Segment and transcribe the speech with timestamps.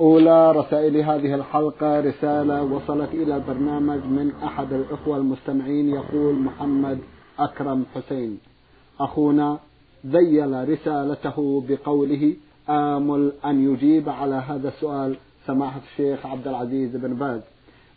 [0.00, 6.98] أولى رسائل هذه الحلقة رسالة وصلت إلى البرنامج من أحد الإخوة المستمعين يقول محمد
[7.38, 8.38] أكرم حسين.
[9.00, 9.58] أخونا
[10.06, 12.34] ذيل رسالته بقوله
[12.68, 17.40] آمل أن يجيب على هذا السؤال سماحة الشيخ عبد العزيز بن باز.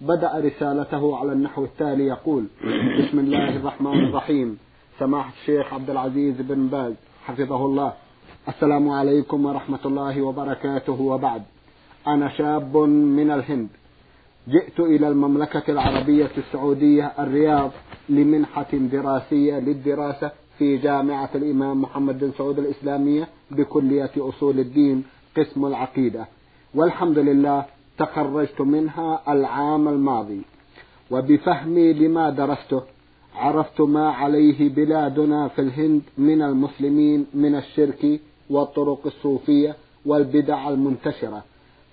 [0.02, 2.46] بدأ رسالته على النحو التالي يقول
[3.00, 4.58] بسم الله الرحمن الرحيم.
[5.00, 6.94] سماحة الشيخ عبد العزيز بن باز
[7.26, 7.94] حفظه الله.
[8.48, 11.44] السلام عليكم ورحمة الله وبركاته وبعد.
[12.14, 12.78] أنا شاب
[13.18, 13.68] من الهند.
[14.48, 17.72] جئت إلى المملكة العربية السعودية الرياض
[18.10, 25.04] لمنحة دراسية للدراسة في جامعة الإمام محمد بن سعود الإسلامية بكلية أصول الدين
[25.38, 26.26] قسم العقيدة.
[26.76, 27.66] والحمد لله
[27.98, 30.42] تخرجت منها العام الماضي.
[31.12, 32.82] وبفهمي لما درسته
[33.36, 41.44] عرفت ما عليه بلادنا في الهند من المسلمين من الشرك والطرق الصوفية والبدع المنتشرة.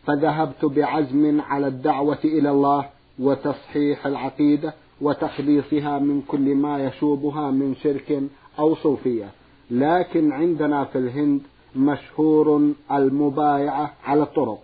[0.07, 2.87] فذهبت بعزم على الدعوة إلى الله
[3.19, 8.23] وتصحيح العقيدة وتخليصها من كل ما يشوبها من شرك
[8.59, 9.29] أو صوفية.
[9.71, 11.41] لكن عندنا في الهند
[11.77, 14.59] مشهور المبايعة على الطرق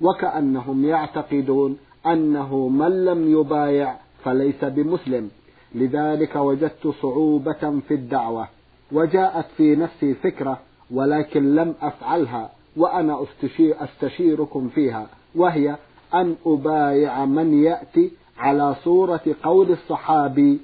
[0.00, 5.30] وكأنهم يعتقدون أنه من لم يبايع فليس بمسلم.
[5.74, 8.48] لذلك وجدت صعوبة في الدعوة
[8.92, 10.58] وجاءت في نفسي فكرة
[10.90, 12.57] ولكن لم أفعلها.
[12.78, 15.76] وأنا أستشير أستشيركم فيها وهي
[16.14, 20.60] أن أبايع من يأتي على صورة قول الصحابي.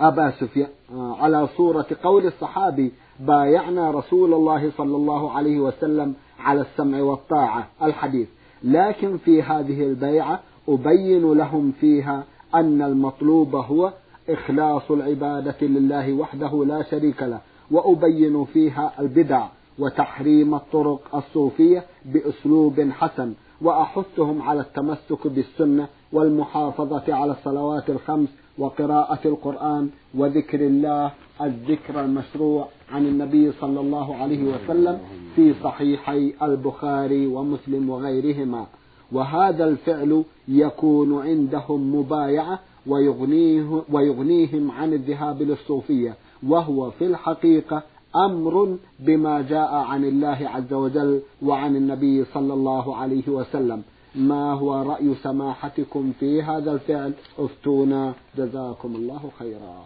[0.00, 7.02] أبا سفيان على صورة قول الصحابي بايعنا رسول الله صلى الله عليه وسلم على السمع
[7.02, 8.28] والطاعة الحديث.
[8.64, 13.92] لكن في هذه البيعة أبين لهم فيها أن المطلوب هو
[14.28, 17.40] إخلاص العبادة لله وحده لا شريك له
[17.70, 19.46] وأبين فيها البدع.
[19.78, 28.28] وتحريم الطرق الصوفية بأسلوب حسن وأحثهم على التمسك بالسنة والمحافظة على الصلوات الخمس
[28.58, 31.10] وقراءة القرآن وذكر الله
[31.40, 34.98] الذكر المشروع عن النبي صلى الله عليه وسلم
[35.36, 38.66] في صحيحي البخاري ومسلم وغيرهما.
[39.12, 46.14] وهذا الفعل يكون عندهم مبايعة ويغنيه ويغنيهم عن الذهاب للصوفية
[46.48, 47.82] وهو في الحقيقة
[48.16, 53.82] أمر بما جاء عن الله عز وجل وعن النبي صلى الله عليه وسلم.
[54.14, 58.14] ما هو رأي سماحتكم في هذا الفعل؟ افتونا.
[58.38, 59.84] جزاكم الله خيرا.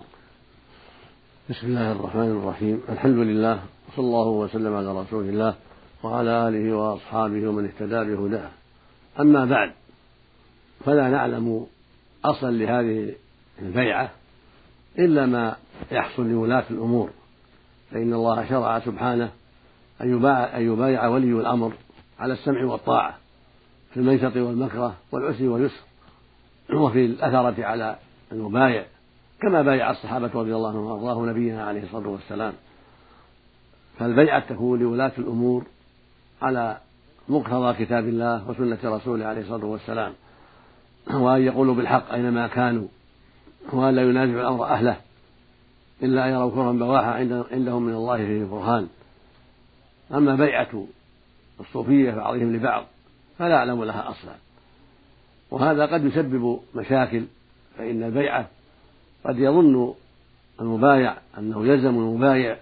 [1.50, 2.80] بسم الله الرحمن الرحيم.
[2.88, 5.54] الحمد لله وصلى الله وسلم على رسول الله
[6.02, 8.50] وعلى آله وأصحابه ومن اهتدى بهداه.
[9.20, 9.72] أما بعد
[10.84, 11.66] فلا نعلم
[12.24, 13.14] أصلا لهذه
[13.62, 14.10] البيعة
[14.98, 15.56] إلا ما
[15.92, 17.10] يحصل لولاة الأمور.
[17.90, 19.30] فإن الله شرع سبحانه
[20.00, 21.72] أن يبايع, أن يبايع ولي الأمر
[22.18, 23.16] على السمع والطاعة
[23.90, 25.82] في الميسرة والمكره والعسر واليسر
[26.72, 27.96] وفي الأثرة على
[28.32, 28.84] المبايع
[29.40, 32.52] كما بايع الصحابة رضي الله عنهم وأرضاه نبينا عليه الصلاة والسلام.
[33.98, 35.64] فالبيعة تكون لولاة الأمور
[36.42, 36.78] على
[37.28, 40.12] مقتضى كتاب الله وسنة رسوله عليه الصلاة والسلام
[41.14, 42.88] وأن يقولوا بالحق أينما كانوا
[43.72, 44.96] وأن لا ينازعوا الأمر أهله.
[46.02, 47.12] إلا أن يروا كرها بواحا
[47.52, 48.88] عندهم من الله فيه برهان.
[50.14, 50.86] أما بيعة
[51.60, 52.84] الصوفية بعضهم لبعض
[53.38, 54.34] فلا أعلم لها أصلا.
[55.50, 57.24] وهذا قد يسبب مشاكل
[57.78, 58.48] فإن البيعة
[59.24, 59.94] قد يظن
[60.60, 62.56] المبايع أنه يلزم المبايع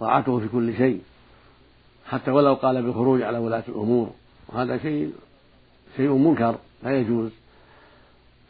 [0.00, 1.02] طاعته في كل شيء
[2.06, 4.10] حتى ولو قال بالخروج على ولاة الأمور.
[4.48, 5.12] وهذا شيء
[5.96, 7.30] شيء منكر لا يجوز.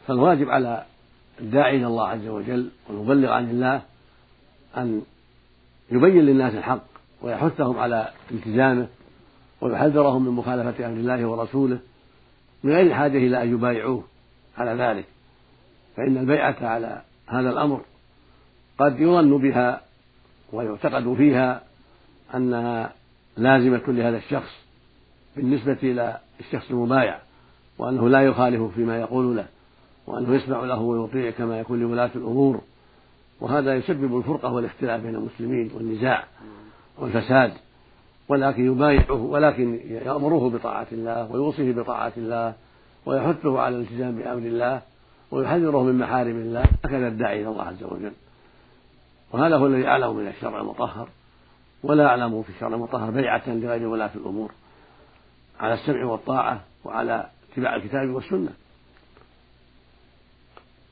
[0.07, 0.85] فالواجب على
[1.39, 3.81] الداعي إلى الله عز وجل والمبلغ عن الله
[4.77, 5.01] أن
[5.91, 6.83] يبين للناس الحق
[7.21, 8.87] ويحثهم على التزامه
[9.61, 11.79] ويحذرهم من مخالفة أمر الله ورسوله
[12.63, 14.03] من غير الحاجة إلى أن يبايعوه
[14.57, 15.05] على ذلك.
[15.97, 17.81] فإن البيعة على هذا الأمر
[18.77, 19.81] قد يظن بها
[20.53, 21.61] ويعتقد فيها
[22.35, 22.93] أنها
[23.37, 24.51] لازمة لهذا الشخص
[25.35, 27.19] بالنسبة إلى الشخص المبايع
[27.77, 29.45] وأنه لا يخالف فيما يقول له
[30.07, 32.61] وأنه يسمع له ويطيع كما يكون لولاة الأمور.
[33.41, 36.23] وهذا يسبب الفرقة والاختلاف بين المسلمين والنزاع
[36.97, 37.53] والفساد
[38.29, 42.53] ولكن يبايعه ولكن يأمره بطاعة الله ويوصيه بطاعة الله
[43.05, 44.81] ويحثه على الالتزام بأمر الله
[45.31, 48.11] ويحذره من محارم الله هكذا الداعي إلى الله عز وجل.
[49.33, 51.09] وهذا هو الذي أعلم من الشرع المطهر
[51.83, 54.51] ولا أعلم في الشرع المطهر بيعة لغير ولاة الأمور
[55.59, 58.49] على السمع والطاعة وعلى اتباع الكتاب والسنة.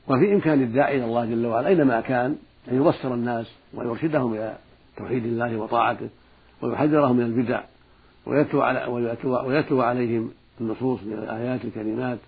[0.08, 2.36] وفي إمكان الداعي إلى الله جل وعلا أينما كان
[2.70, 4.56] أن يبصر الناس ويرشدهم إلى
[4.96, 6.08] توحيد الله وطاعته
[6.62, 7.60] ويحذرهم من البدع
[8.26, 8.86] ويتلو, على
[9.46, 10.30] ويتلو عليهم
[10.60, 12.18] النصوص من الآيات الكريمات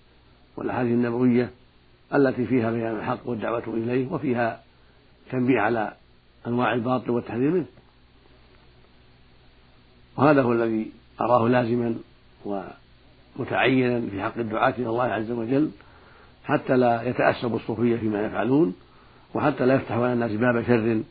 [0.57, 1.51] والأحاديث النبوية
[2.15, 4.63] التي فيها بيان الحق والدعوة إليه وفيها
[5.31, 5.93] تنبيه على
[6.47, 7.67] أنواع الباطل والتحذير منه.
[10.17, 11.95] وهذا هو الذي أراه لازما
[12.45, 15.71] ومتعينا في حق الدعاة إلى الله عز وجل.
[16.47, 18.75] حتى لا يتأسب الصوفية فيما يفعلون
[19.35, 21.03] وحتى لا يفتحوا على الناس باب شر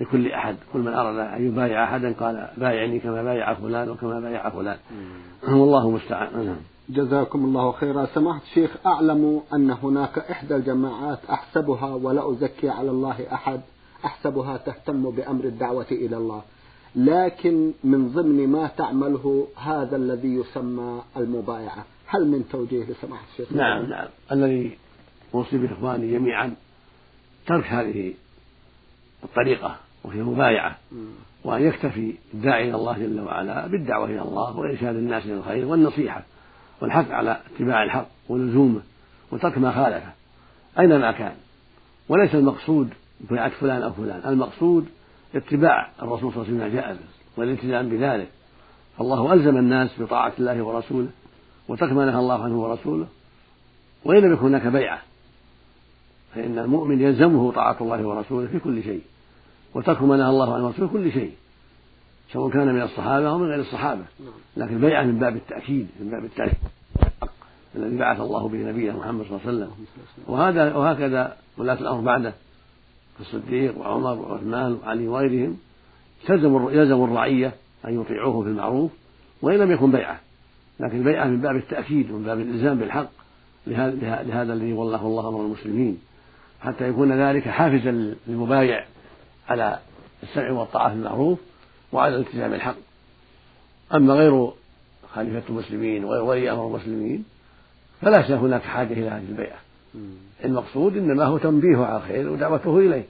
[0.00, 0.56] لكل أحد.
[0.72, 4.76] كل من أراد أن يبايع أحدا قال بايعني كما بايع فلان وكما بايع فلان.
[5.48, 6.46] والله المستعان.
[6.46, 6.56] نعم.
[6.88, 8.06] جزاكم الله خيرا.
[8.14, 13.60] سماحة الشيخ أعلم أن هناك إحدى الجماعات أحسبها ولا أزكي على الله أحد
[14.04, 16.42] أحسبها تهتم بأمر الدعوة إلى الله.
[16.96, 21.84] لكن من ضمن ما تعمله هذا الذي يسمى المبايعة.
[22.14, 24.08] هل من توجيه لسماحة الشيخ؟ نعم نعم.
[24.32, 24.78] الذي
[25.34, 26.54] أوصي بإخواني جميعا
[27.46, 28.14] ترك هذه
[29.24, 30.78] الطريقة وهي المبايعة
[31.44, 36.22] وأن يكتفي الداعي إلى الله جل وعلا بالدعوة إلى الله وإرشاد الناس إلى الخير والنصيحة
[36.80, 38.80] والحث على اتباع الحق ولزومه
[39.32, 40.12] وترك ما خالفه
[40.78, 41.34] أينما كان.
[42.08, 42.88] وليس المقصود
[43.20, 44.86] بيعة فلان أو فلان المقصود
[45.34, 47.00] اتباع الرسول صلى الله عليه وسلم جاء به
[47.36, 48.28] والالتزام بذلك.
[48.98, 51.08] فالله ألزم الناس بطاعة الله ورسوله
[51.68, 53.06] وترك ما نهى الله عنه ورسوله
[54.04, 55.02] وإن لم يكن هناك بيعة
[56.34, 59.02] فإن المؤمن يلزمه طاعة الله ورسوله في كل شيء
[59.74, 61.32] وترك ما نهى الله عنه ورسوله في كل شيء
[62.32, 64.04] سواء كان من الصحابة أو من غير الصحابة.
[64.56, 66.58] لكن البيعة من باب التأكيد من باب التأكيد
[67.76, 69.70] الذي بعث الله به نبيه محمد صلى الله عليه وسلم.
[70.26, 72.34] وهذا وهكذا ولاة الأمر بعده
[73.20, 75.56] الصديق وعمر وعثمان وعلي وغيرهم
[76.30, 78.90] يلزم يلزم الرعية أن يطيعوه في المعروف
[79.42, 80.20] وإن لم يكن بيعة.
[80.80, 83.10] لكن البيعة من باب التأكيد ومن باب الإلزام بالحق
[83.66, 85.98] لهذا الذي والله الله أمر المسلمين
[86.60, 88.84] حتى يكون ذلك حافزا للمبايع
[89.48, 89.78] على
[90.22, 91.38] السمع والطاعة في المعروف
[91.92, 92.76] وعلى الالتزام الحق
[93.94, 94.50] أما غير
[95.14, 97.24] خليفة المسلمين وغير ولي أمر المسلمين
[98.02, 99.58] فليس هناك حاجة إلى هذه البيعة.
[100.44, 103.04] المقصود إنما هو تنبيهه على الخير ودعوته إليه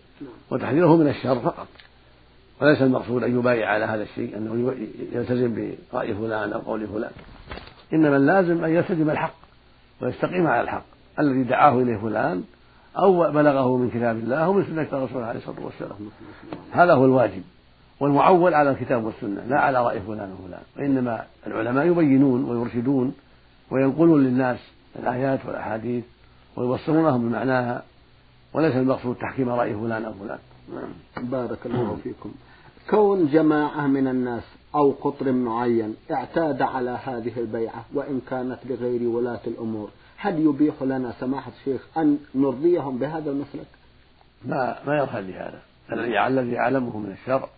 [0.50, 1.68] وتحذيره من الشر فقط.
[2.64, 4.74] وليس المقصود أن يبايع على هذا الشيء أنه
[5.12, 7.10] يلتزم برأي فلان أو قول فلان.
[7.92, 9.34] إنما اللازم أن يلتزم الحق
[10.02, 10.84] ويستقيم على الحق.
[11.18, 12.44] الذي دعاه إليه فلان
[12.98, 15.96] أو بلغه من كتاب الله أو من سنة الرسول عليه الصلاة والسلام.
[16.72, 17.42] هذا هو الواجب
[18.00, 23.14] والمعول على الكتاب والسنة لا على رأي فلان وفلان وإنما العلماء يبينون ويرشدون
[23.70, 24.58] وينقلون للناس
[24.98, 26.04] الآيات والأحاديث
[26.56, 27.82] ويبصرونهم بمعناها
[28.52, 30.38] وليس المقصود تحكيم رأي فلان أو فلان.
[31.30, 32.32] بارك الله فيكم.
[32.90, 34.42] كون جماعة من الناس
[34.74, 41.12] أو قطر معين اعتاد على هذه البيعة وإن كانت لغير ولاة الأمور هل يبيح لنا
[41.20, 43.66] سماحة الشيخ أن نرضيهم بهذا المسلك؟
[44.44, 47.48] ما ما يرحل لهذا الذي يعلمه من الشرع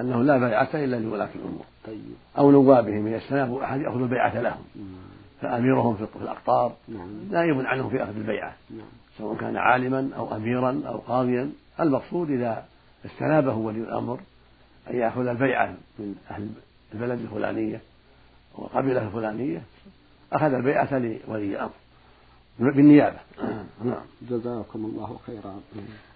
[0.00, 2.14] أنه لا بيعة إلا لولاة الأمور طيب.
[2.38, 4.64] أو نوابهم من السلام أحد يأخذ البيعة لهم
[5.40, 7.08] فأميرهم في الأقطار نعم.
[7.30, 8.86] نائب عنهم في أخذ البيعة نعم.
[9.18, 12.64] سواء كان عالما أو أميرا أو قاضيا المقصود إذا
[13.06, 14.20] استنابه ولي الأمر
[14.90, 16.48] أن يأخذ البيعة من أهل
[16.94, 17.80] البلد الفلانية
[18.54, 19.62] والقبيلة الفلانية
[20.32, 21.70] أخذ البيعة لولي الأمر
[22.58, 23.16] بالنيابة.
[23.84, 24.02] نعم.
[24.30, 25.54] جزاكم الله خيرا.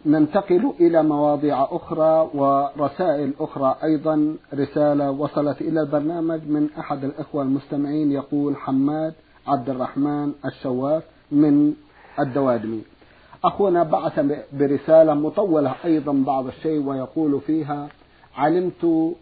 [0.07, 4.37] ننتقل إلى مواضيع أخرى ورسائل أخرى أيضا.
[4.55, 9.15] رسالة وصلت إلى البرنامج من أحد الإخوة المستمعين يقول حماد
[9.47, 11.75] عبد الرحمن الشواف من
[12.21, 12.83] الدوادمي.
[13.45, 14.21] أخونا بعث
[14.53, 17.89] برسالة مطولة أيضا بعض الشيء ويقول فيها
[18.37, 19.15] علمت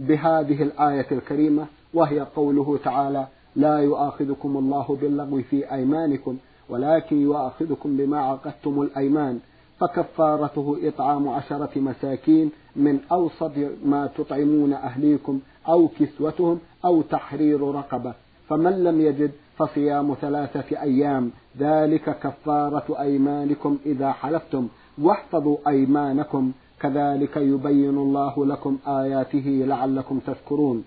[0.00, 6.36] بهذه الآية الكريمة وهي قوله تعالى لا يؤاخذكم الله باللغو في أيمانكم
[6.68, 9.38] ولكن يؤاخذكم بما عقدتم الأيمان.
[9.80, 13.52] فكفارته إطعام عشرة مساكين من أوسط
[13.84, 18.14] ما تطعمون أهليكم أو كسوتهم أو تحرير رقبة.
[18.48, 21.30] فمن لم يجد فصيام ثلاثة أيام.
[21.58, 24.68] ذلك كفارة أيمانكم إذا حلفتم.
[24.98, 26.52] واحفظوا أيمانكم.
[26.88, 30.84] كذلك يبين الله لكم آياته لعلكم تذكرون.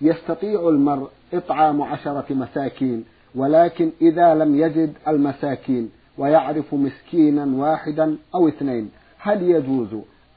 [0.00, 3.04] يستطيع المرء إطعام عشرة مساكين
[3.34, 9.88] ولكن إذا لم يجد المساكين ويعرف مسكينا واحدا أو اثنين هل يجوز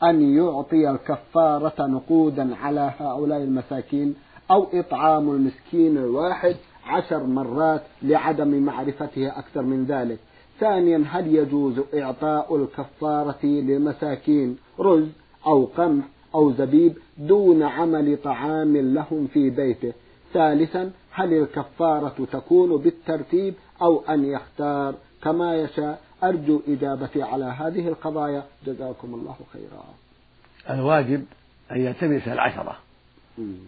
[0.04, 4.16] أن يعطي الكفارة نقودا على هؤلاء المساكين؟
[4.52, 6.56] أو إطعام المسكين الواحد
[6.86, 10.20] عشر مرات لعدم معرفته أكثر من ذلك؟
[10.60, 15.08] ثانيا هل يجوز إعطاء الكفارة للمساكين رز
[15.48, 19.94] أو قمح أو زبيب دون عمل طعام لهم في بيته؟
[20.34, 28.44] ثالثا هل الكفارة تكون بالترتيب أو أن يختار كما يشاء؟ أرجو إجابتي على هذه القضايا.
[28.66, 29.84] جزاكم الله خيرا.
[30.70, 31.26] الواجب
[31.72, 32.78] أن يلتمس العشرة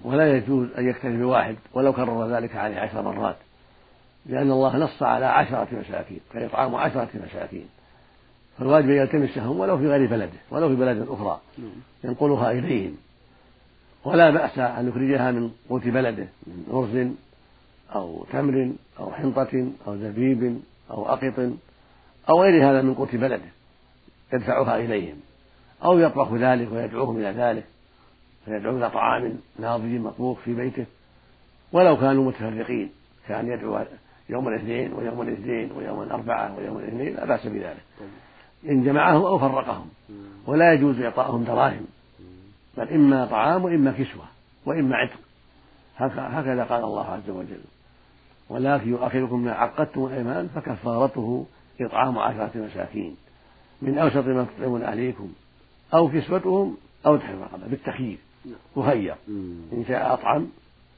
[0.04, 3.38] ولا يجوز أن يكتفي بواحد ولو كرر ذلك عليه عشر مرات.
[4.26, 7.66] لأن الله نص على عشرة مساكين فإطعام عشرة مساكين.
[8.58, 11.40] فالواجب أن يلتمسهم ولو في غير بلده ولو في بلد أخرى.
[12.04, 12.98] ينقلها إليهم.
[14.06, 17.08] ولا بأس أن يخرجها من قوت بلده من أرز
[17.96, 21.52] أو تمر أو حنطة أو زبيب أو أقط
[22.30, 23.50] أو غير هذا من قوت بلده.
[24.34, 25.18] يدفعها إليهم.
[25.84, 27.64] أو يطبخ ذلك ويدعوهم إلى ذلك.
[28.46, 30.86] فيدعو إلى طعام ناضج مطبوخ في بيته.
[31.72, 32.90] ولو كانوا متفرقين
[33.28, 33.78] كان يدعو
[34.30, 37.84] يوم الاثنين ويوم الاثنين ويوم الأربعة ويوم الاثنين لا بأس بذلك.
[38.70, 39.90] إن جمعهم أو فرقهم.
[40.48, 41.86] ولا يجوز إعطاءهم دراهم.
[42.78, 44.26] بل إما طعام وإما كسوة
[44.66, 45.20] وإما عتق.
[45.98, 47.62] هكذا قال الله عز وجل.
[48.50, 51.46] ولكن يؤخركم ما عقدتم الأيمان فكفارته
[51.82, 53.16] إطعام عشرة مساكين.
[53.82, 55.34] من أوسط ما تطعمون أهليكم.
[55.94, 58.18] أو كسوتهم أو تحرير رقبة بالتخيير.
[58.76, 59.16] مخير
[59.74, 60.48] إن شاء أطعم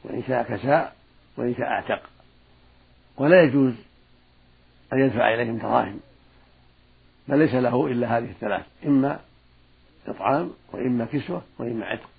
[0.04, 0.96] وإن شاء كساء
[1.38, 2.02] وإن شاء أعتق.
[3.20, 3.74] ولا يجوز
[4.94, 6.00] أن يدفع إليهم دراهم
[7.28, 9.20] بل ليس له إلا هذه الثلاث إما
[10.08, 12.10] إطعام وإما كسوة وإما عتق.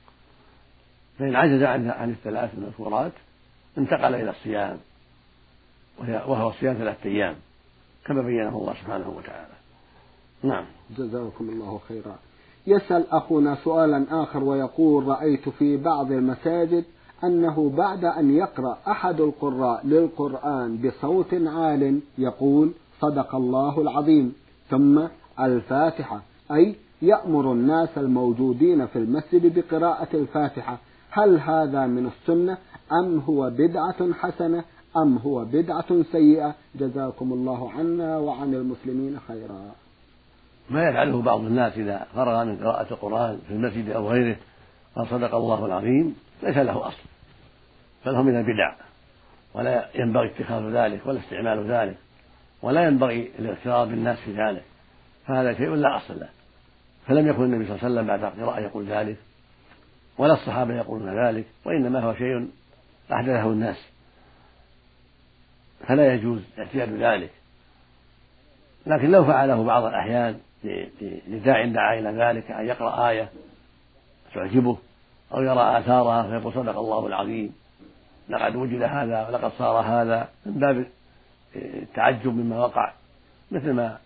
[1.19, 3.13] فإن عجز عن عن الثلاث المذكورات
[3.79, 4.79] انتقل إلى الصيام
[5.99, 7.37] وهو صيام ثلاثة أيام
[8.07, 9.55] كما بينه الله سبحانه وتعالى.
[10.43, 10.65] نعم.
[10.99, 12.19] جزاكم الله خيرا.
[12.67, 16.85] يسأل أخونا سؤالا آخر ويقول رأيت في بعض المساجد
[17.25, 24.35] أنه بعد أن يقرأ أحد القراء للقرآن بصوت عال يقول صدق الله العظيم.
[24.71, 25.01] ثم
[25.41, 26.23] الفاتحة
[26.53, 30.79] أي يأمر الناس الموجودين في المسجد بقراءة الفاتحة.
[31.11, 32.59] هل هذا من السنة؟
[32.93, 34.65] أم هو بدعة حسنة؟
[34.97, 39.61] أم هو بدعة سيئة؟ جزاكم الله عنا وعن المسلمين خيرا.
[40.71, 44.37] ما يفعله بعض الناس إذا فرغ من قراءة القرآن في المسجد أو غيره
[44.97, 47.03] قال صدق الله العظيم ليس له أصل
[48.07, 48.75] بل هو من البدع
[49.55, 51.97] ولا ينبغي اتخاذ ذلك ولا استعمال ذلك
[52.63, 54.63] ولا ينبغي الاغترار بالناس في ذلك
[55.27, 56.29] فهذا شيء لا أصل له.
[57.07, 59.17] فلم يكن النبي صلى الله عليه وسلم بعد القراءة يقول ذلك
[60.19, 62.49] ولا الصحابة يقولون ذلك وإنما هو شيء
[63.13, 63.77] أحدثه الناس.
[65.89, 67.31] فلا يجوز اعتياد ذلك.
[68.87, 70.39] لكن لو فعله بعض الأحيان
[71.29, 73.29] لداع دعا إلى ذلك أن يقرأ آية
[74.35, 74.79] تعجبه
[75.35, 77.55] أو يرى آثارها فيقول صدق الله العظيم
[78.29, 80.87] لقد وجد هذا ولقد صار هذا من باب
[81.57, 82.93] التعجب مما وقع
[83.51, 83.99] مثل ما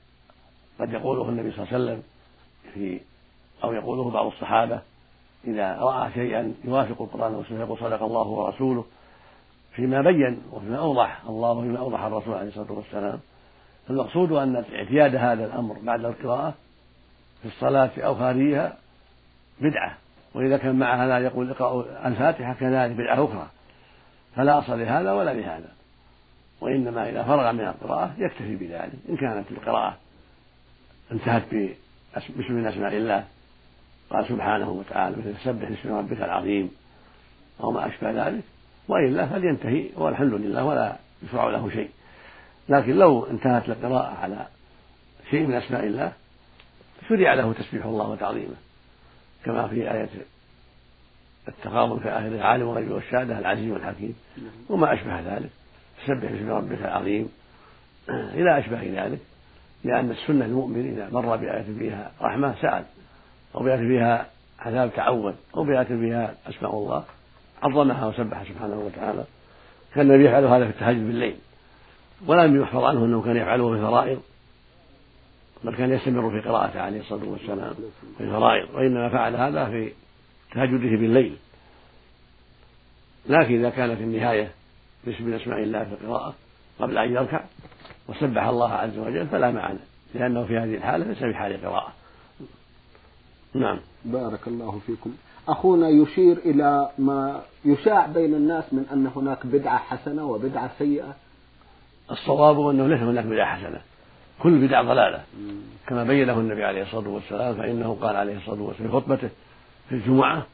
[0.81, 2.03] قد يقوله النبي صلى الله عليه وسلم
[2.75, 3.01] في
[3.65, 4.81] أو يقوله بعض الصحابة
[5.47, 8.85] إذا رأى شيئا يوافق القرآن والسنة يقول صدق الله ورسوله
[9.73, 13.21] فيما بين وفيما أوضح الله وفيما أوضح الرسول عليه الصلاة والسلام.
[13.89, 16.55] فالمقصود أن اعتياد هذا الأمر بعد القراءة
[17.43, 18.77] في الصلاة أو خارجها
[19.61, 20.04] بدعة.
[20.35, 23.49] وإذا كان مع هذا يقول اقرأوا الفاتحة كذلك بدعة أخرى
[24.37, 25.69] فلا أصل لهذا ولا لهذا.
[26.61, 28.93] وإنما إذا فرغ من القراءة يكتفي بذلك.
[29.09, 29.97] إن كانت القراءة
[31.13, 31.43] انتهت
[32.15, 33.25] باسم من أسماء الله
[34.11, 36.71] قال سبحانه وتعالى مثل سبح اسم ربك العظيم
[37.61, 38.43] أو ما أشبه ذلك
[38.89, 41.91] وإلا فلينتهي والحمد لله ولا يشرع له شيء.
[42.69, 44.47] لكن لو انتهت القراءة على
[45.31, 46.13] شيء من أسماء الله
[47.09, 48.55] شرع له تسبيح الله وتعظيمه
[49.45, 50.09] كما في آية
[51.49, 54.15] التغابن في آخر العالم والغيب والشهادة العزيز والحكيم.
[54.69, 55.51] وما أشبه ذلك.
[56.07, 57.29] سبح باسم ربك العظيم.
[58.09, 59.19] إلى أشبه ذلك
[59.85, 62.85] لأن السنة المؤمن إذا مر بآية فيها رحمة سأل
[63.55, 64.27] أو بآية فيها
[64.59, 67.05] عذاب تعود أو بآية فيها أسماء الله
[67.63, 69.25] عظمها وسبح سبحانه وتعالى.
[69.95, 71.37] كان النبي يفعل هذا في التهجد بالليل.
[72.27, 74.21] ولم يحفظ عنه أنه كان يفعله في الفرائض
[75.65, 77.75] بل كان يستمر في قراءته عليه الصلاة والسلام
[78.19, 79.93] في الفرائض وإنما فعل هذا في
[80.55, 81.37] تهجده بالليل.
[83.27, 84.51] لكن إذا كان في النهاية
[85.05, 86.35] باسم من أسماء الله في القراءة
[86.79, 87.45] قبل أن يركع
[88.09, 89.79] وسبح الله عز وجل فلا معنى
[90.15, 91.93] لأنه في هذه الحالة ليس في حال قراءة
[93.55, 93.81] نعم.
[94.05, 95.15] بارك الله فيكم.
[95.49, 101.15] أخونا يشير إلى ما يشاع بين الناس من أن هناك بدعة حسنة وبدعة سيئة.
[102.11, 103.81] الصواب أنه ليس هناك بدعة حسنة.
[104.39, 105.25] كل بدعة ضلالة.
[105.87, 109.29] كما بينه النبي عليه الصلاة والسلام فإنه قال عليه الصلاة والسلام في خطبته
[109.89, 110.47] في الجمعة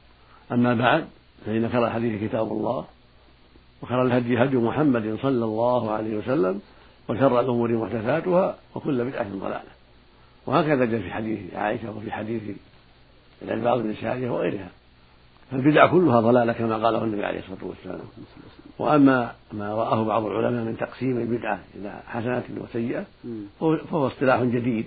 [0.53, 1.05] أما بعد
[1.47, 2.85] فإن خير الحديث كتاب الله
[3.83, 6.61] وخير الهدي هدي محمد صلى الله عليه وسلم
[7.09, 9.71] وشر الأمور محدثاتها وكل بدعة ضلالة.
[10.47, 12.43] وهكذا جاء في حديث عائشة وفي حديث
[13.43, 14.69] العباد بن سارية وغيرها.
[15.51, 18.01] فالبدع كلها ضلالة كما قاله النبي عليه الصلاة والسلام.
[18.79, 23.05] وأما ما رآه بعض العلماء من تقسيم البدعة إلى حسنات وسيئة
[23.61, 24.87] فهو اصطلاح جديد.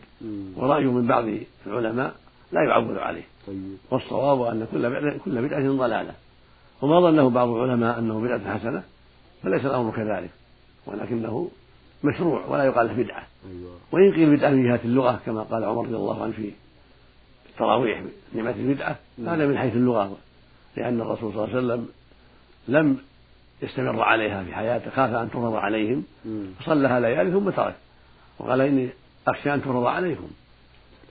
[0.55, 1.25] ورأي من بعض
[1.67, 2.13] العلماء
[2.51, 3.24] لا يعول عليه.
[3.48, 3.77] طيب.
[3.91, 6.13] والصواب أن كل بدعة كل بدعة ضلالة.
[6.82, 8.84] وما ظنه بعض العلماء أنه بدعة حسنة
[9.43, 10.32] فليس الأمر كذلك.
[10.86, 11.50] ولكنه
[12.03, 13.24] مشروع ولا يقال له بدعة.
[13.50, 13.72] أيوة.
[13.91, 16.51] وإن قيل بدعة من جهة اللغة كما قال عمر رضي الله عنه في
[17.50, 18.03] التراويح
[18.34, 18.96] نعمة البدعة
[19.27, 20.17] هذا من حيث اللغة.
[20.77, 21.88] لأن الرسول صلى الله عليه وسلم
[22.68, 22.98] لم
[23.62, 26.03] يستمر عليها في حياته خاف أن تفرض عليهم
[26.60, 27.75] فصلىها ليالي ثم ترك.
[28.39, 28.89] وقال إني
[29.27, 30.27] أخشى أن تفرض عليكم.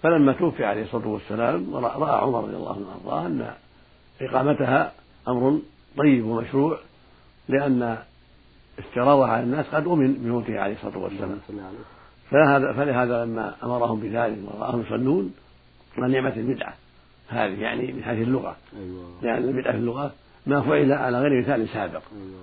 [0.02, 3.54] فلما توفي عليه الصلاة والسلام رأى عمر رضي الله عنه وأرضاه أن
[4.20, 4.92] إقامتها
[5.28, 5.58] أمر
[5.98, 6.78] طيب ومشروع
[7.48, 7.98] لأن
[8.78, 11.40] افتراضها على الناس قد أمن بموته عليه الصلاة والسلام.
[12.30, 15.34] فلهذا فلهذا لما أمرهم بذلك ورآهم يصلون
[15.96, 16.74] قال نعمة البدعة
[17.28, 19.10] هذه يعني من حيث اللغة أيوة.
[19.22, 20.12] لأن البدعة في اللغة
[20.46, 22.42] ما فعل على غير مثال سابق أيوة.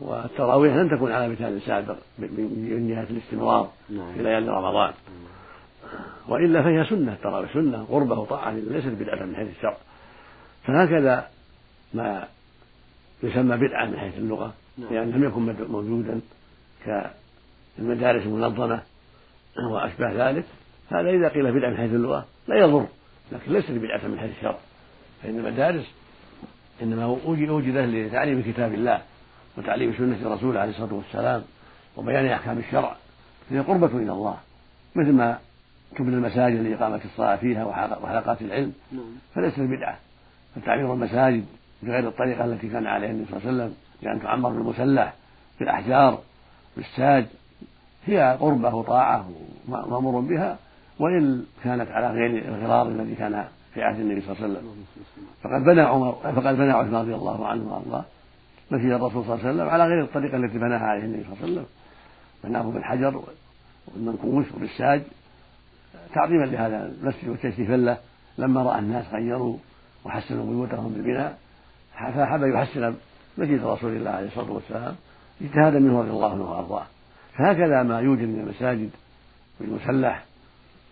[0.00, 4.12] والتراويح لم تكن على مثال سابق من جهة الاستمرار نعم.
[4.12, 5.30] في ليالي رمضان أيوة.
[6.28, 9.76] وإلا فهي سنة التراويح سنة قربة وطاعة ليست بدعة من حيث الشرع
[10.64, 11.28] فهكذا
[11.94, 12.28] ما
[13.22, 14.94] يسمى بدعة من حيث اللغة نعم.
[14.94, 16.20] لأن لم يكن موجودا
[16.84, 18.82] كالمدارس المنظمة
[19.70, 20.44] وأشباه ذلك
[20.90, 22.86] هذا إذا قيل بدعة من حيث اللغة لا يضر
[23.32, 24.58] لكن ليست بدعة من حيث الشرع
[25.22, 25.84] فإن المدارس
[26.82, 29.02] إنما وجدت لتعليم كتاب الله
[29.58, 31.42] وتعليم سنة الرسول عليه الصلاة والسلام
[31.96, 32.96] وبيان أحكام الشرع
[33.50, 34.36] هي قربة إلى الله
[34.96, 35.38] مثل ما
[35.96, 39.04] تبنى المساجد لإقامة الصلاة فيها وحلقات العلم نعم.
[39.34, 39.98] فليست بدعة
[40.56, 41.44] فتعمير المساجد
[41.82, 45.14] بغير الطريقة التي كان عليها النبي صلى الله عليه وسلم بأن تعمر بالمسلح
[45.58, 46.20] بالأحجار
[46.76, 47.26] بالساج
[48.06, 49.30] هي قربة وطاعة
[49.68, 50.58] ومأمور بها
[51.00, 54.70] وإن كانت على غير الغرار الذي كان في عهد النبي صلى الله عليه وسلم.
[55.42, 58.04] فقد بنى عمر فقد بنى عثمان رضي الله عنه وأرضاه.
[58.70, 61.42] مسجد الرسول صلى الله عليه وسلم على غير الطريقة التي بناها عليه النبي صلى الله
[61.42, 61.66] عليه وسلم.
[62.44, 63.22] بناه بالحجر
[63.88, 65.02] والمنقوش وبالساج
[66.14, 67.96] تعظيما لهذا المسجد وتشريفا له.
[68.38, 69.56] لما رأى الناس غيروا
[70.04, 71.38] وحسنوا بيوتهم بالبناء
[71.92, 72.94] فحب يحسن
[73.38, 74.94] مسجد رسول الله عليه الصلاة والسلام
[75.40, 76.86] اجتهادا منه رضي الله عنه وأرضاه.
[77.38, 78.90] فهكذا ما يوجد من المساجد
[79.60, 80.29] بالمسلح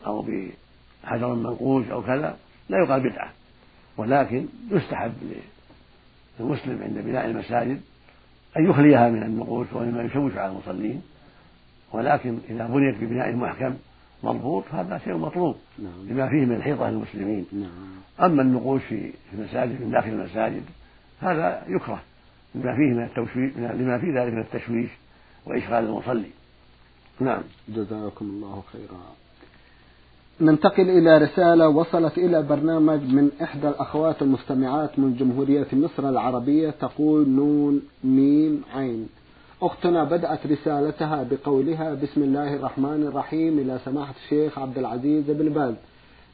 [0.06, 2.36] أو بحجر منقوش أو كذا
[2.68, 3.32] لا يقال بدعة
[3.96, 5.12] ولكن يستحب
[6.40, 7.80] للمسلم عند بناء المساجد
[8.56, 11.02] أن يخليها من النقوش ومما يشوش على المصلين
[11.92, 13.74] ولكن إذا بنيت ببناء محكم
[14.22, 16.08] مضبوط هذا شيء مطلوب نعم.
[16.08, 17.70] لما فيه من الحيطة للمسلمين نعم.
[18.20, 20.62] أما النقوش في المساجد من داخل المساجد
[21.20, 22.02] هذا يكره
[22.54, 24.90] لما فيه من التوشويش لما فيه ذلك من التشويش
[25.46, 26.30] وإشغال المصلي
[27.20, 29.14] نعم جزاكم الله خيرا
[30.40, 37.28] ننتقل إلى رسالة وصلت إلى برنامج من إحدى الأخوات المستمعات من جمهورية مصر العربية تقول
[37.28, 39.08] نون ميم عين.
[39.62, 43.58] أختنا بدأت رسالتها بقولها بسم الله الرحمن الرحيم.
[43.58, 45.74] إلى سماحة الشيخ عبد العزيز بن باز.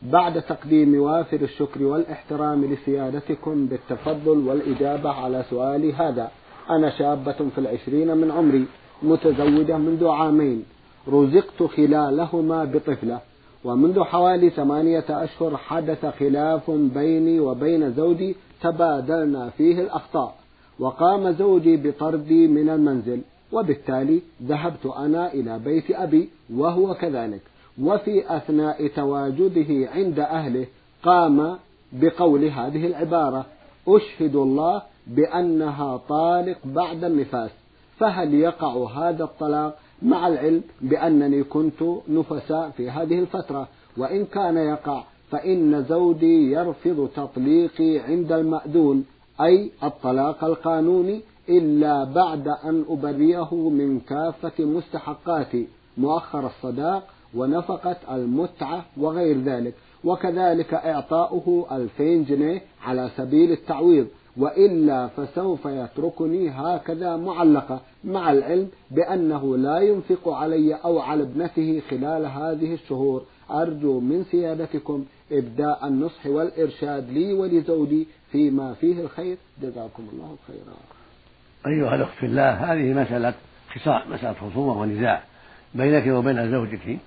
[0.03, 6.31] بعد تقديم وافر الشكر والإحترام لسيادتكم بالتفضل والإجابة على سؤالي هذا.
[6.71, 8.67] أنا شابة في العشرين من عمري
[9.03, 10.65] متزوجة منذ عامين.
[11.09, 13.34] رزقت خلالهما بطفلة.
[13.65, 20.35] ومنذ حوالي ثمانية أشهر حدث خلاف بيني وبين زوجي تبادلنا فيه الأخطاء
[20.79, 23.21] وقام زوجي بطردي من المنزل
[23.53, 27.41] وبالتالي ذهبت أنا إلى بيت أبي وهو كذلك.
[27.83, 30.67] وفي أثناء تواجده عند أهله
[31.03, 31.57] قام
[31.93, 33.47] بقول هذه العبارة
[33.89, 37.51] أشهد الله بأنها طالق بعد النفاس
[37.99, 43.69] فهل يقع هذا الطلاق؟ مع العلم بأنني كنت نفساء في هذه الفترة.
[43.97, 49.05] وإن كان يقع فإن زوجي يرفض تطليقي عند المأذون
[49.41, 55.53] أي الطلاق القانوني إلا بعد أن أبريه من كافة مستحقات
[55.99, 57.03] مؤخر الصداق
[57.35, 59.75] ونفقة المتعة وغير ذلك.
[60.05, 64.07] وكذلك إعطاؤه ألفين جنيه على سبيل التعويض.
[64.37, 72.27] وإلا فسوف يتركني هكذا معلقة مع العلم بأنه لا ينفق علي أو على ابنته خلال
[72.27, 73.25] هذه الشهور.
[73.51, 79.37] أرجو من سيادتكم إبداء النصح والإرشاد لي ولزوجي فيما فيه الخير.
[79.63, 80.77] جزاكم الله خيرا.
[81.67, 83.35] أيها الأخت في الله هذه مسألة
[83.75, 85.23] خصام مسألة خصومة ونزاع
[85.75, 86.99] بينك وبين زوجك.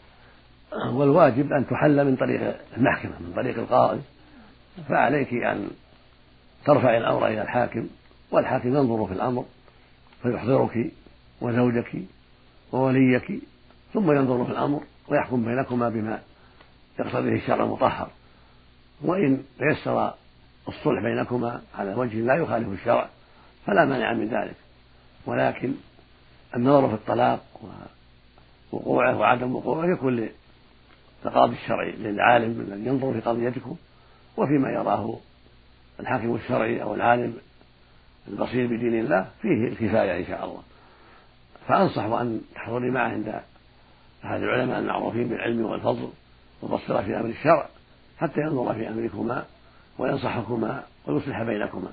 [0.94, 4.02] والواجب أن تحل من طريق المحكمة من طريق القاضي.
[4.90, 5.68] فعليك أن
[6.68, 7.88] ترفع الأمر إلى الحاكم
[8.32, 9.46] والحاكم ينظر في الأمر
[10.24, 10.92] فيحضرك
[11.42, 11.96] وزوجك
[12.72, 13.42] ووليك
[13.94, 16.22] ثم ينظر في الأمر ويحكم بينكما بما
[17.00, 18.10] يقتضيه الشرع المطهر.
[19.02, 20.14] وإن تيسر
[20.68, 23.10] الصلح بينكما على وجه لا يخالف الشرع
[23.66, 24.56] فلا مانع من ذلك.
[25.26, 25.74] ولكن
[26.56, 27.46] النظر في الطلاق
[28.72, 30.30] ووقوعه وعدم وقوعه يكون
[31.26, 33.76] للقاضي الشرعي للعالم الذي ينظر في قضيتكم
[34.38, 35.20] وفيما يراه
[36.00, 37.34] الحاكم الشرعي أو العالم
[38.28, 40.62] البصير بدين الله فيه الكفاية إن شاء الله.
[41.68, 43.42] فأنصح أن تحضري معه عند
[44.26, 46.10] أحد العلماء المعروفين بالعلم والفضل
[46.62, 47.70] والبصيرة في أمر الشرع
[48.18, 49.46] حتى ينظر في أمركما
[50.00, 51.92] وينصحكما ويصلح بينكما.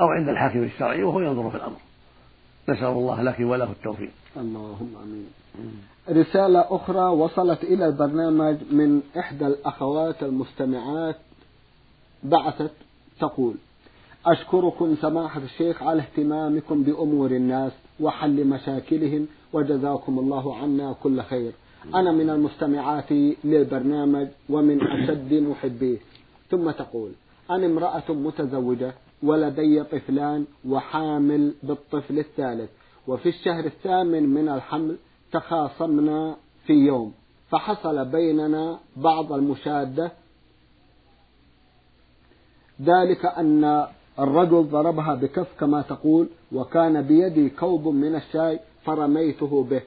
[0.00, 1.78] أو عند الحاكم الشرعي وهو ينظر في الأمر.
[2.68, 4.10] نسأل الله لك وله التوفيق.
[4.36, 5.30] اللهم آمين.
[6.08, 11.16] رسالة أخرى وصلت إلى البرنامج من إحدى الأخوات المستمعات
[12.22, 12.72] بعثت
[13.20, 13.54] تقول:
[14.26, 21.52] أشكركم سماحة الشيخ على اهتمامكم بأمور الناس وحل مشاكلهم وجزاكم الله عنا كل خير.
[21.94, 23.12] أنا من المستمعات
[23.44, 25.98] للبرنامج ومن أشد محبيه.
[26.50, 27.10] ثم تقول:
[27.50, 32.70] أنا امرأة متزوجة ولدي طفلان وحامل بالطفل الثالث
[33.06, 34.96] وفي الشهر الثامن من الحمل
[35.32, 37.12] تخاصمنا في يوم
[37.50, 40.12] فحصل بيننا بعض المشادة
[42.80, 43.86] ذلك أن
[44.18, 49.82] الرجل ضربها بكف كما تقول وكان بيدي كوب من الشاي فرميته به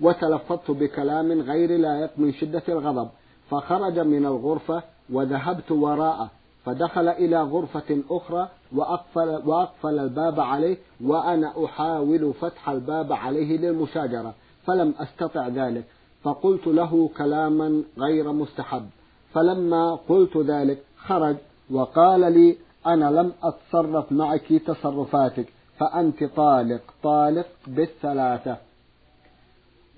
[0.00, 3.08] وتلفظت بكلام غير لائق من شدة الغضب
[3.50, 6.30] فخرج من الغرفة وذهبت وراءه
[6.64, 14.34] فدخل إلى غرفة أخرى وأقفل, وأقفل الباب عليه وأنا أحاول فتح الباب عليه للمشاجرة
[14.66, 15.84] فلم أستطع ذلك
[16.22, 18.86] فقلت له كلاما غير مستحب
[19.34, 21.36] فلما قلت ذلك خرج
[21.70, 25.46] وقال لي أنا لم أتصرف معك تصرفاتك
[25.78, 28.56] فأنت طالق طالق بالثلاثة.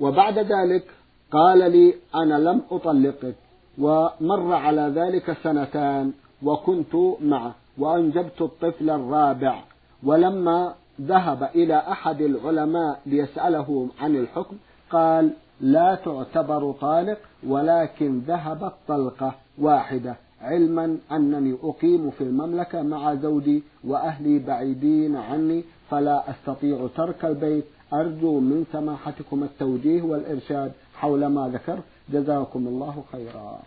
[0.01, 0.85] وبعد ذلك
[1.33, 3.35] قال لي أنا لم أطلقك.
[3.79, 9.63] ومر على ذلك سنتان وكنت معه وأنجبت الطفل الرابع.
[10.03, 14.57] ولما ذهب إلى أحد العلماء ليسأله عن الحكم
[14.91, 20.17] قال لا تعتبر طالق ولكن ذهبت طلقة واحدة.
[20.43, 27.65] علما أنني أقيم في المملكة مع زوجي وأهلي بعيدين عني فلا أستطيع ترك البيت.
[27.93, 30.73] أرجو من سماحتكم التوجيه والإرشاد.
[30.95, 33.59] حول ما ذكر جزاكم الله خيرا.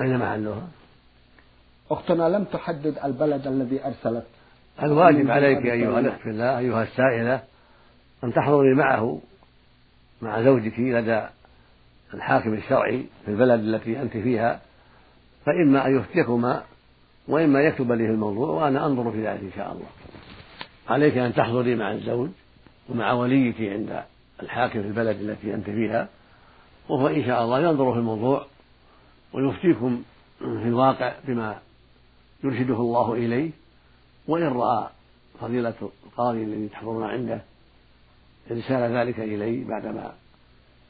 [0.00, 0.68] أين محلها؟
[1.90, 4.26] أختنا لم تحدد البلد الذي أرسلت.
[4.82, 7.42] الواجب عليك أيها الأخت في الله أيها السائلة
[8.24, 9.20] أن تحضري معه
[10.22, 11.22] مع زوجك لدى
[12.14, 14.60] الحاكم الشرعي في البلد التي أنت فيها.
[15.46, 16.62] فإما أن يفتيكما
[17.28, 19.86] وإما يكتب لي الموضوع وأنا أنظر في ذلك إن شاء الله.
[20.88, 22.30] عليك أن تحضري مع الزوج
[22.88, 24.02] ومع وليك عند
[24.42, 26.08] الحاكم في البلد التي أنت فيها
[26.88, 28.46] وهو إن شاء الله ينظر في الموضوع
[29.32, 30.02] ويفتيكم
[30.38, 31.58] في الواقع بما
[32.44, 33.50] يرشده الله إليه.
[34.28, 34.88] وإن رأى
[35.40, 35.74] فضيلة
[36.06, 37.42] القاضي الذي تحضرون عنده
[38.50, 40.12] إرسال ذلك إليه بعدما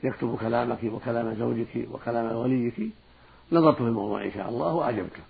[0.05, 2.75] يكتب كلامك وكلام زوجك وكلام وليك
[3.53, 5.21] نظرت في الموضوع إن شاء الله وأعجبته.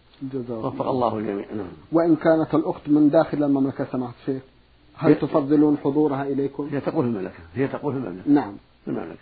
[0.50, 1.18] وفق الله.
[1.18, 1.66] الجميع نعم.
[1.92, 4.42] وإن كانت الأخت من داخل المملكة سماحة الشيخ
[4.96, 7.38] هل تفضلون حضورها إليكم؟ هي تقول في المملكة.
[7.54, 8.30] هي تقول في المملكة.
[8.30, 8.56] نعم.
[8.84, 9.18] في المملكة.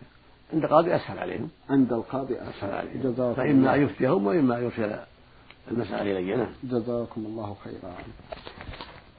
[0.52, 1.48] عند قاضي أسهل عليهم.
[1.70, 3.02] عند القاضي أسهل, أسهل عليهم.
[3.02, 4.96] جزاكم فإما أن يفتيهم وإما أن يرسل
[5.70, 7.94] المسألة إلي نعم جزاكم الله خيرا.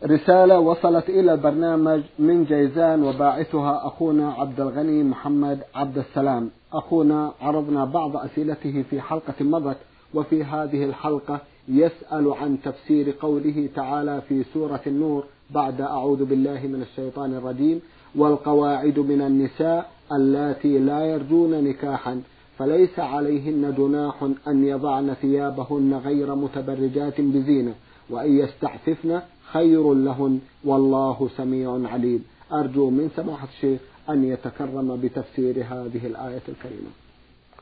[0.06, 6.50] رسالة وصلت إلى البرنامج من جيزان وباعثها أخونا عبد الغني محمد عبد السلام.
[6.74, 9.78] أخونا عرضنا بعض أسئلته في حلقة مضت
[10.14, 16.82] وفي هذه الحلقة يسأل عن تفسير قوله تعالى في سورة النور بعد أعوذ بالله من
[16.82, 17.82] الشيطان الرجيم
[18.16, 22.22] والقواعد من النساء اللاتي لا يرجون نكاحا
[22.58, 27.74] فليس عليهن جناح أن يضعن ثيابهن غير متبرجات بزينة
[28.10, 29.22] وأن يستعففن
[29.54, 32.26] خير لهن والله سميع عليم.
[32.52, 36.92] أرجو من سماحة الشيخ أن يتكرم بتفسير هذه الآية الكريمة.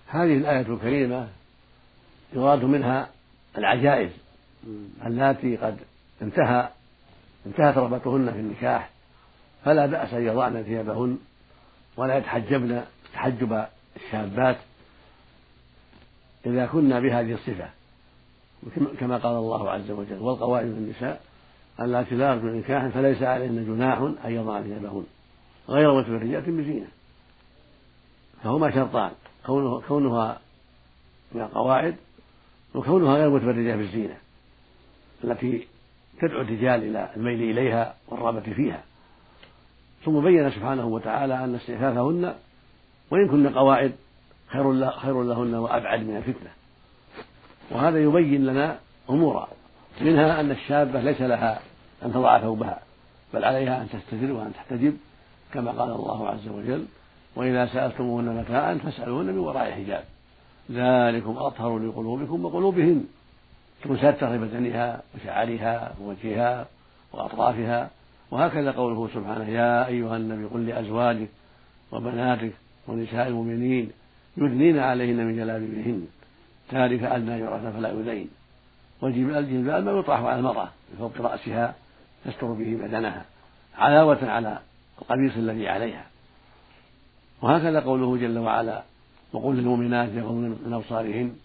[0.08, 1.28] هذه الآية الكريمة
[2.34, 3.10] يراد منها
[3.58, 4.12] العجائز
[5.06, 5.78] اللاتي قد
[6.22, 6.70] انتهى
[7.46, 8.90] انتهت رغبتهن في النكاح.
[9.66, 11.18] فلا بأس أن يضعن ثيابهن
[11.98, 12.82] ولا يتحجبن
[13.14, 14.58] تحجب الشابات
[16.46, 17.70] إذا كنا بهذه الصفة
[19.00, 21.22] كما قال الله عز وجل والقواعد من النساء
[21.82, 22.62] اللاتي لا يرجو
[22.92, 25.04] فليس عليهن جناح أن يضعن ثيابهن
[25.70, 26.88] غير متبرجات بزينة
[28.44, 29.12] فهما شرطان
[29.46, 30.40] كونه كونها
[31.32, 31.96] من القواعد
[32.76, 34.18] وكونها غير متبرجة بالزينة
[35.24, 35.68] التي
[36.22, 38.84] تدعو الرجال إلى الميل إليها والرغبة فيها.
[40.06, 42.36] ثم بين سبحانه وتعالى أن استعفافهن
[43.12, 43.96] وإن كن قواعد
[44.48, 46.52] خير خير لهن وأبعد من الفتنة.
[47.72, 49.48] وهذا يبين لنا أمورا
[50.02, 51.60] منها أن الشابة ليس لها
[52.06, 52.80] أن تضع ثوبها
[53.34, 54.98] بل عليها أن تستتر وأن تحتجب
[55.54, 56.86] كما قال الله عز وجل
[57.36, 60.04] وإذا سألتموهن متاعا فاسألوهن من وراء حجاب.
[60.72, 63.06] ذلكم أطهر لقلوبكم وقلوبهن
[63.84, 66.68] تستر بدنها وشعرها ووجهها
[67.14, 67.90] وأطرافها.
[68.32, 71.30] وهكذا قوله سبحانه يا أيها النبي قل لأزواجك
[71.92, 72.54] وبناتك
[72.88, 73.92] ونساء المؤمنين
[74.38, 76.08] يدنين عليهن من جلابيبهن
[76.74, 78.30] ذلك أدنى يعرفن فلا يؤذين.
[79.02, 81.76] والجلباب ما يطرح على المرأة بفوق رأسها
[82.26, 83.26] تستر به بدنها
[83.78, 84.60] علاوة على
[85.02, 86.06] القميص الذي عليها.
[87.42, 88.84] وهكذا قوله جل وعلا
[89.34, 91.36] وقل للمؤمنات يغضن من أبصارهن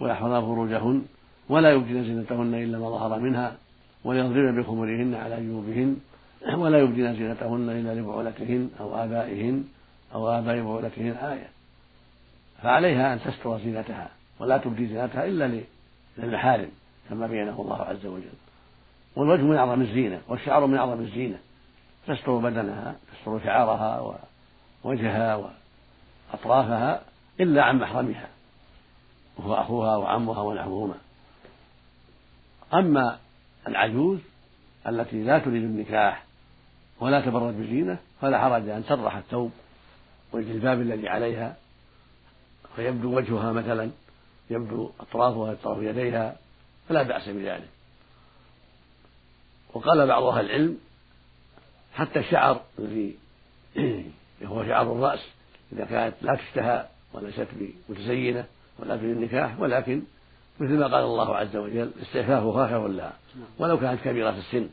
[0.00, 1.04] ويحفظن فروجهن
[1.48, 3.56] ولا يبدين زينتهن إلا ما ظهر منها
[4.04, 5.96] وليضربن بخمرهن على جيوبهن
[6.54, 9.64] ولا يبدين زينتهن إلا لبعولتهن أو آبائهن
[10.14, 11.16] أو آباء بعولتهن.
[11.16, 11.48] آية.
[12.62, 14.08] فعليها أن تستر زينتها
[14.40, 15.60] ولا تبدي زينتها إلا
[16.18, 16.68] للمحارم
[17.08, 18.38] كما بينه الله عز وجل.
[19.16, 21.38] والوجه من أعظم الزينة والشعر من أعظم الزينة.
[22.06, 24.16] تستر بدنها تستر شعرها
[24.84, 25.50] ووجهها
[26.32, 27.02] وأطرافها
[27.40, 28.28] إلا عن محرمها
[29.36, 30.94] وهو أخوها وعمها ونحوهما.
[32.74, 33.18] أما
[33.68, 34.18] العجوز
[34.88, 36.24] التي لا تريد النكاح
[37.00, 39.52] ولا تبرد بزينة فلا حرج أن تطرح الثوب
[40.32, 41.56] والجلباب الذي عليها.
[42.76, 43.90] فيبدو وجهها مثلا
[44.50, 46.36] يبدو أطرافها أطراف يديها
[46.88, 47.73] فلا بأس بذلك.
[49.74, 50.78] وقال بعض أهل العلم
[51.94, 53.16] حتى الشعر الذي
[54.44, 55.20] هو شعر الرأس
[55.72, 57.48] إذا كانت لا تشتهى وليست
[57.88, 58.44] متزينة
[58.78, 60.02] ولا في النكاح ولكن
[60.60, 63.12] مثل ما قال الله عز وجل استعفافها خير لها.
[63.58, 64.68] ولو كانت كبيرة في السن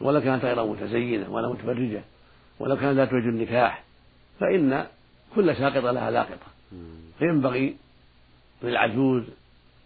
[0.00, 2.02] ولو كانت غير متزينة ولا متبرجة
[2.58, 3.84] ولو كانت لا تريد النكاح
[4.40, 4.86] فإن
[5.34, 6.46] كل ساقطة لها لاقطة.
[7.18, 7.76] فينبغي
[8.62, 9.22] للعجوز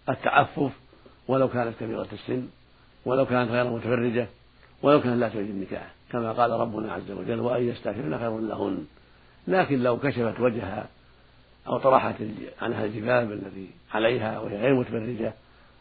[0.09, 0.73] التعفف
[1.29, 2.49] ولو كانت كبيرة السن
[3.05, 4.29] ولو كانت غير متفرجة
[4.83, 8.87] ولو كانت لا تريد النكاح كما قال ربنا عز وجل وأن يستعففن خير لهن
[9.49, 10.89] لكن لو كشفت وجهها
[11.67, 12.15] أو طرحت
[12.63, 15.33] عنها الجباب الذي عليها وهي غير متبرجة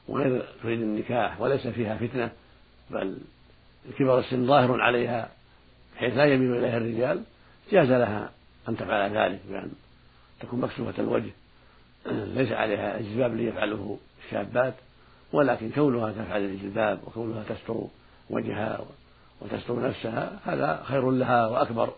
[0.07, 2.31] وغير تريد النكاح وليس فيها فتنة
[2.89, 3.17] بل
[3.99, 5.29] كبر السن ظاهر عليها
[5.95, 7.23] بحيث لا يميل إليها الرجال
[7.71, 8.31] جاز لها
[8.69, 9.71] أن تفعل ذلك بأن
[10.39, 11.31] تكون مكشوفة الوجه.
[12.11, 14.73] ليس عليها الجلباب الذي يفعله الشابات
[15.33, 17.87] ولكن كونها تفعل الجلباب وكونها تستر
[18.29, 18.85] وجهها
[19.41, 21.89] وتستر نفسها هذا خير لها وأكبر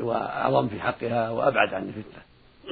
[0.00, 2.22] وأعظم في حقها وأبعد عن الفتنة.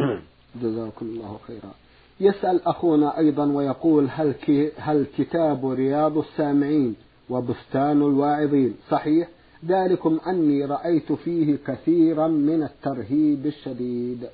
[0.63, 1.75] جزاكم الله خيرا.
[2.21, 4.35] يسأل أخونا أيضا ويقول هل,
[4.79, 6.97] هل كتاب رياض السامعين
[7.31, 9.29] وبستان الواعظين صحيح؟
[9.67, 14.29] ذلكم أني رأيت فيه كثيرا من الترهيب الشديد.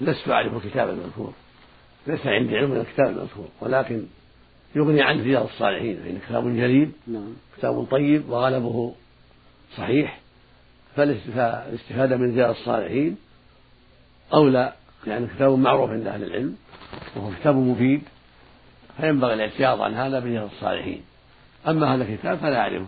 [0.00, 1.32] لست أعرف الكتاب المذكور.
[2.06, 4.06] ليس عندي علم الكتاب المذكور ولكن
[4.76, 7.34] يغني عن رياض الصالحين فإن كتاب جليل نعم.
[7.56, 8.94] كتاب طيب وغلبه
[9.76, 10.20] صحيح
[10.96, 13.16] فالاستفادة من رياض الصالحين
[14.34, 14.72] أولى
[15.06, 16.56] يعني كتاب معروف عند أهل العلم
[17.16, 18.02] وهو كتاب مفيد
[18.96, 21.02] فينبغي الاعتياض عن هذا برياض الصالحين
[21.68, 22.86] أما هذا الكتاب فلا أعرفه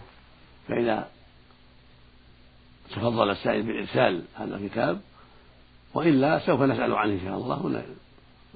[0.69, 1.09] فإذا
[2.91, 5.01] تفضل السائل بإرسال هذا الكتاب
[5.95, 7.85] وإلا سوف نسأل عنه إن شاء الله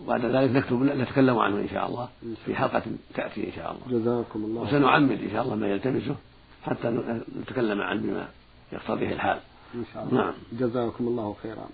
[0.05, 2.09] وبعد ذلك نكتب نتكلم عنه إن شاء الله.
[2.45, 2.83] في حلقة
[3.15, 4.01] تأتي إن شاء الله.
[4.01, 6.17] جزاكم الله وسنعمد إن شاء الله ما يلتمسه
[6.63, 7.03] حتى
[7.41, 8.29] نتكلم عنه بما
[8.73, 9.39] يقتضيه الحال.
[9.75, 10.23] إن شاء الله.
[10.23, 10.33] نعم.
[10.53, 11.67] جزاكم الله خيرا.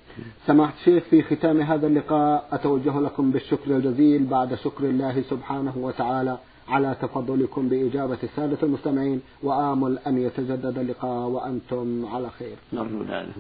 [0.47, 6.39] سماحة الشيخ في ختام هذا اللقاء أتوجه لكم بالشكر الجزيل بعد شكر الله سبحانه وتعالى.
[6.69, 12.57] على تفضلكم بإجابة السادة المستمعين وآمل أن يتجدد اللقاء وأنتم على خير.
[12.73, 13.35] نرجو ذلك.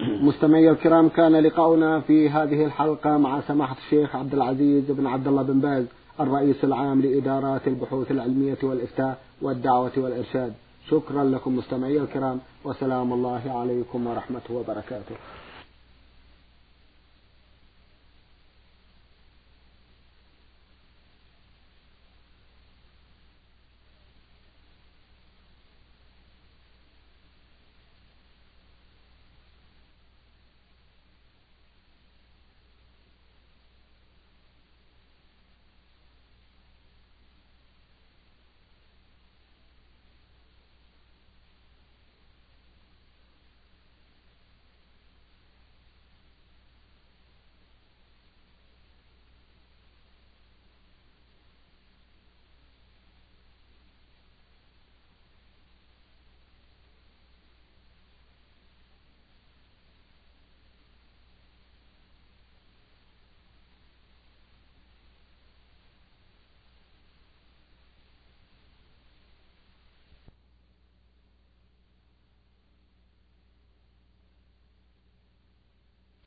[0.00, 5.42] مستمعي الكرام كان لقاؤنا في هذه الحلقة مع سماحة الشيخ عبد العزيز بن عبد الله
[5.42, 5.84] بن باز
[6.20, 10.52] الرئيس العام لإدارات البحوث العلمية والإفتاء والدعوة والإرشاد.
[10.90, 15.14] شكرا لكم مستمعي الكرام وسلام الله عليكم ورحمته وبركاته.